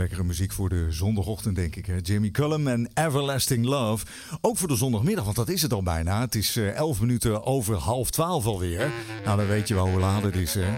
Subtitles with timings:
[0.00, 1.86] lekkere muziek voor de zondagochtend, denk ik.
[1.86, 1.96] Hè?
[2.02, 4.06] Jimmy Cullum en Everlasting Love.
[4.40, 6.20] Ook voor de zondagmiddag, want dat is het al bijna.
[6.20, 8.90] Het is eh, 11 minuten over half 12 alweer.
[9.24, 10.68] Nou, dan weet je wel hoe laat het is, hè?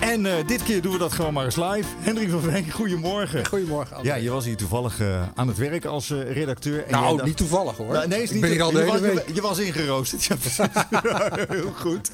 [0.00, 1.88] En eh, dit keer doen we dat gewoon maar eens live.
[1.98, 3.46] Hendrik van Venk, goedemorgen.
[3.46, 3.96] Goedemorgen.
[3.96, 4.10] André.
[4.14, 6.84] Ja, je was hier toevallig eh, aan het werk als eh, redacteur.
[6.84, 7.92] En nou, dacht- niet toevallig hoor.
[7.92, 9.28] Nou, nee, is ik niet ben hier al de je, hele was, week.
[9.28, 10.24] je, je was ingeroosterd.
[10.30, 10.66] Ja, precies.
[11.56, 12.10] Heel goed.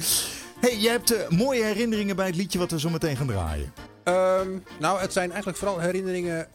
[0.67, 3.73] Hey, je hebt eh, mooie herinneringen bij het liedje wat we zo meteen gaan draaien.
[4.05, 6.49] Ehm, nou, het zijn eigenlijk vooral herinneringen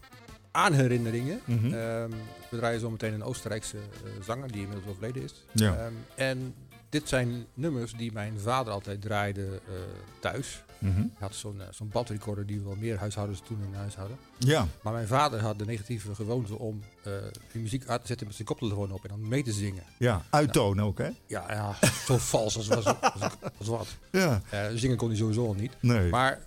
[0.52, 1.42] aan herinneringen.
[1.46, 1.74] Mhm.
[1.74, 2.10] Ehm,
[2.50, 5.46] we draaien zo meteen een Oostenrijkse eh, zanger die inmiddels overleden is.
[5.52, 5.76] Ja.
[5.76, 6.56] Ehm, en
[6.92, 9.74] dit zijn nummers die mijn vader altijd draaide eh,
[10.20, 10.64] thuis.
[10.80, 10.96] Mhm.
[11.00, 14.18] Hij had zo'n eh, zo'n bandrecorder die wel meer huishoudens toen in huis hadden.
[14.38, 17.14] Ja, Maar mijn vader had de negatieve gewoonte om eh,
[17.52, 19.84] die muziek uit te zetten met zijn koptelefoon op en dan mee te zingen.
[19.98, 21.10] ja, uittonen ook, hè?
[21.28, 23.88] Ja, ja zo vals als, was, als, als wat.
[24.12, 24.42] Ja,
[24.76, 25.74] zingen kon hij sowieso al niet.
[25.82, 26.10] nee.
[26.10, 26.40] Maar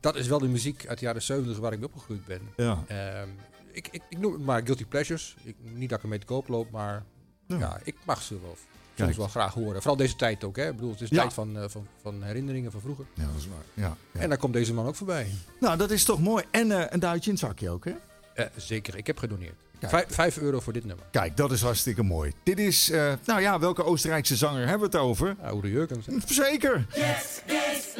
[0.00, 2.40] dat is wel de muziek uit de jaren 70 waar ik mee opgegroeid ben.
[2.56, 2.84] ja.
[2.86, 3.28] Ehm,
[3.72, 5.36] ik, ik, ik noem het maar guilty pleasures.
[5.42, 7.04] Ik, niet dat ik ermee te koop loop, maar
[7.46, 7.58] Ja.
[7.58, 7.78] ja.
[7.84, 8.56] ik mag ze wel
[8.94, 9.08] Kijk.
[9.08, 9.74] soms wel graag horen.
[9.76, 10.56] Vooral deze tijd ook.
[10.56, 10.68] Hè?
[10.68, 11.20] Ik bedoel, het is Ja.
[11.20, 13.04] tijd van, eh, van, van herinneringen van vroeger.
[13.14, 13.84] Ja, dat is waar.
[13.86, 14.20] Ja, ja.
[14.20, 15.26] En daar komt deze man ook voorbij.
[15.60, 16.44] Nou, dat is toch mooi.
[16.50, 17.92] En eh, een duitje in het zakje ook, hè?
[18.34, 19.54] Eh, zeker, ik heb gedoneerd.
[19.78, 19.92] Kijk.
[19.92, 21.04] Vijf, vijf euro voor dit nummer.
[21.10, 22.32] Kijk, dat is hartstikke mooi.
[22.42, 25.36] Dit is, eh, nou ja, welke Oostenrijkse zanger hebben we het over?
[25.42, 26.06] Ja, Oede Jurkens.
[26.26, 26.86] Zeker.
[26.94, 27.94] Jetzt geht's